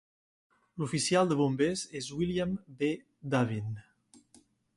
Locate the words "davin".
3.37-3.71